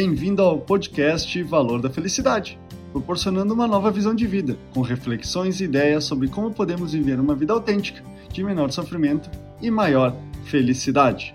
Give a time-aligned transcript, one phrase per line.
[0.00, 2.56] Bem-vindo ao podcast Valor da Felicidade,
[2.92, 7.34] proporcionando uma nova visão de vida, com reflexões e ideias sobre como podemos viver uma
[7.34, 8.00] vida autêntica,
[8.32, 9.28] de menor sofrimento
[9.60, 11.32] e maior felicidade.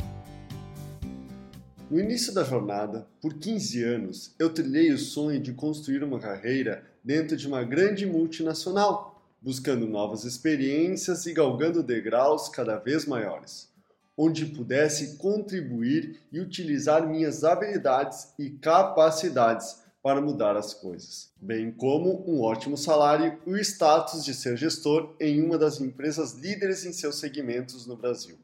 [1.91, 6.85] No início da jornada, por 15 anos, eu trilhei o sonho de construir uma carreira
[7.03, 13.72] dentro de uma grande multinacional, buscando novas experiências e galgando degraus cada vez maiores,
[14.17, 22.29] onde pudesse contribuir e utilizar minhas habilidades e capacidades para mudar as coisas, bem como
[22.29, 26.91] um ótimo salário e o status de ser gestor em uma das empresas líderes em
[26.91, 28.37] seus segmentos no Brasil.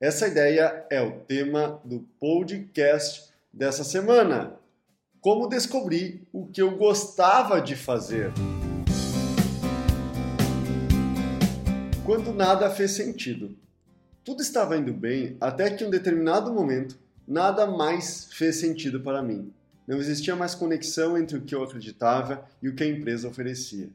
[0.00, 4.58] Essa ideia é o tema do podcast dessa semana.
[5.20, 8.32] Como descobrir o que eu gostava de fazer.
[12.04, 13.56] Quando nada fez sentido.
[14.24, 19.20] Tudo estava indo bem até que em um determinado momento nada mais fez sentido para
[19.20, 19.52] mim.
[19.84, 23.90] Não existia mais conexão entre o que eu acreditava e o que a empresa oferecia.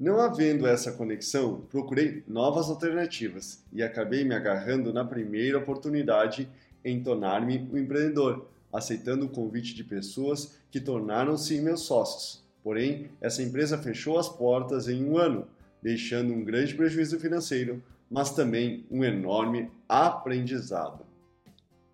[0.00, 6.48] Não havendo essa conexão, procurei novas alternativas e acabei me agarrando na primeira oportunidade
[6.82, 12.42] em tornar-me um empreendedor, aceitando o convite de pessoas que tornaram-se meus sócios.
[12.64, 15.46] Porém, essa empresa fechou as portas em um ano,
[15.82, 17.82] deixando um grande prejuízo financeiro,
[18.12, 21.06] mas também um enorme aprendizado.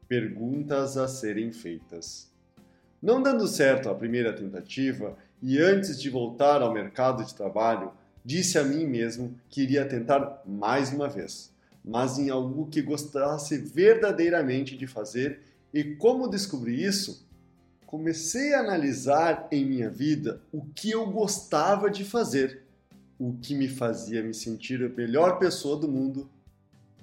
[0.09, 2.29] Perguntas a serem feitas.
[3.01, 7.93] Não dando certo a primeira tentativa, e antes de voltar ao mercado de trabalho,
[8.25, 13.57] disse a mim mesmo que iria tentar mais uma vez, mas em algo que gostasse
[13.57, 15.41] verdadeiramente de fazer.
[15.73, 17.25] E como descobri isso?
[17.87, 22.65] Comecei a analisar em minha vida o que eu gostava de fazer,
[23.19, 26.29] o que me fazia me sentir a melhor pessoa do mundo,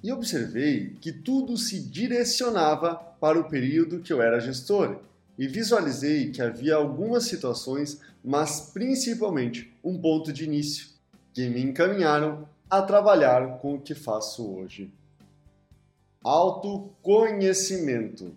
[0.03, 4.99] e observei que tudo se direcionava para o período que eu era gestor
[5.37, 10.87] e visualizei que havia algumas situações, mas principalmente um ponto de início,
[11.33, 14.89] que me encaminharam a trabalhar com o que faço hoje.
[16.23, 18.33] Autoconhecimento.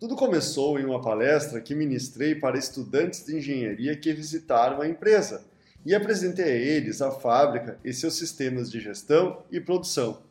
[0.00, 5.44] Tudo começou em uma palestra que ministrei para estudantes de engenharia que visitaram a empresa
[5.84, 10.22] e apresentei a eles a fábrica e seus sistemas de gestão e produção.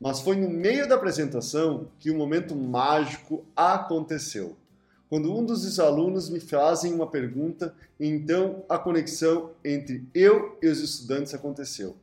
[0.00, 4.56] Mas foi no meio da apresentação que um momento mágico aconteceu
[5.10, 10.78] quando um dos alunos me fazem uma pergunta, então a conexão entre eu e os
[10.78, 11.96] estudantes aconteceu.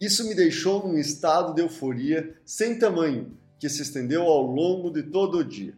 [0.00, 5.02] Isso me deixou num estado de euforia sem tamanho, que se estendeu ao longo de
[5.02, 5.74] todo o dia.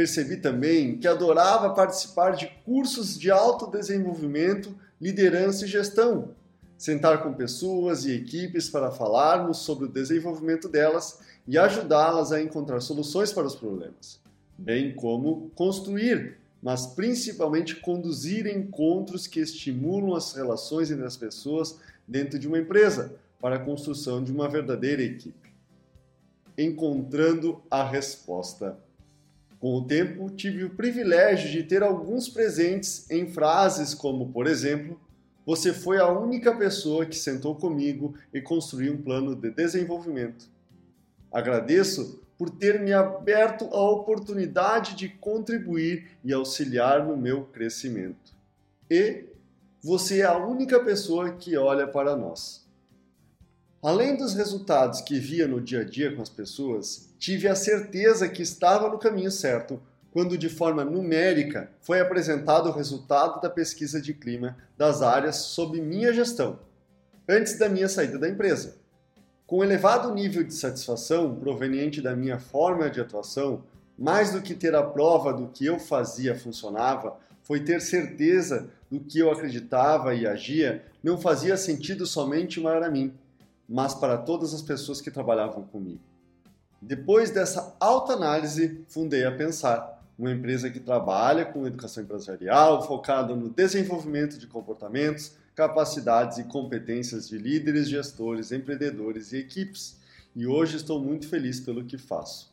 [0.00, 6.30] Percebi também que adorava participar de cursos de autodesenvolvimento, liderança e gestão,
[6.78, 12.80] sentar com pessoas e equipes para falarmos sobre o desenvolvimento delas e ajudá-las a encontrar
[12.80, 14.18] soluções para os problemas
[14.56, 21.78] bem como construir, mas principalmente conduzir encontros que estimulam as relações entre as pessoas
[22.08, 25.52] dentro de uma empresa para a construção de uma verdadeira equipe.
[26.56, 28.78] Encontrando a resposta.
[29.60, 34.98] Com o tempo, tive o privilégio de ter alguns presentes em frases como, por exemplo,
[35.44, 40.48] você foi a única pessoa que sentou comigo e construiu um plano de desenvolvimento.
[41.30, 48.34] Agradeço por ter me aberto a oportunidade de contribuir e auxiliar no meu crescimento.
[48.90, 49.24] E
[49.82, 52.66] você é a única pessoa que olha para nós.
[53.82, 58.28] Além dos resultados que via no dia a dia com as pessoas, tive a certeza
[58.28, 59.80] que estava no caminho certo
[60.12, 65.80] quando, de forma numérica, foi apresentado o resultado da pesquisa de clima das áreas sob
[65.80, 66.58] minha gestão,
[67.26, 68.76] antes da minha saída da empresa.
[69.46, 73.64] Com elevado nível de satisfação proveniente da minha forma de atuação,
[73.98, 79.00] mais do que ter a prova do que eu fazia funcionava, foi ter certeza do
[79.00, 83.14] que eu acreditava e agia não fazia sentido somente para mim,
[83.70, 86.00] mas para todas as pessoas que trabalhavam comigo.
[86.82, 93.34] Depois dessa alta análise, fundei a Pensar, uma empresa que trabalha com educação empresarial focada
[93.34, 100.00] no desenvolvimento de comportamentos, capacidades e competências de líderes, gestores, empreendedores e equipes,
[100.34, 102.52] e hoje estou muito feliz pelo que faço.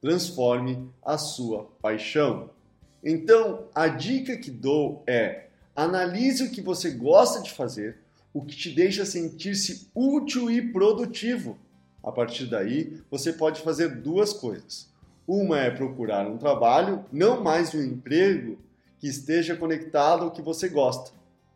[0.00, 2.50] Transforme a sua paixão.
[3.02, 8.03] Então, a dica que dou é: analise o que você gosta de fazer,
[8.34, 11.56] o que te deixa sentir-se útil e produtivo.
[12.02, 14.92] A partir daí, você pode fazer duas coisas.
[15.26, 18.58] Uma é procurar um trabalho, não mais um emprego,
[18.98, 21.14] que esteja conectado ao que você gosta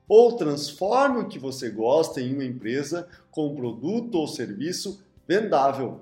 [0.08, 6.00] ou transforme o que você gosta em uma empresa com um produto ou serviço vendável.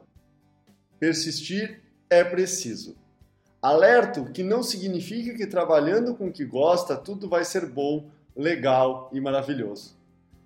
[1.00, 2.96] Persistir é preciso.
[3.60, 9.10] Alerto que não significa que trabalhando com o que gosta tudo vai ser bom, legal
[9.12, 9.95] e maravilhoso.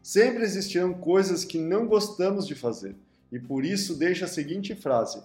[0.02, 2.94] Sempre existirão coisas que não gostamos de fazer,
[3.30, 5.22] e por isso deixa a seguinte frase: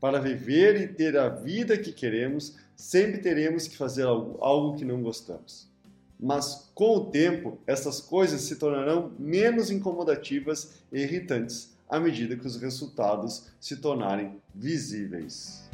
[0.00, 4.84] Para viver e ter a vida que queremos, sempre teremos que fazer algo, algo que
[4.84, 5.68] não gostamos.
[6.20, 12.46] Mas com o tempo, essas coisas se tornarão menos incomodativas e irritantes à medida que
[12.46, 15.68] os resultados se tornarem visíveis.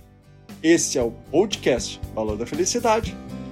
[0.62, 3.16] Esse é o podcast Valor da Felicidade.